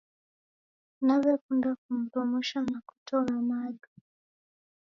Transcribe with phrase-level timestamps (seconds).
[1.05, 3.89] Naw'ekunda kumromosha makoto gha madu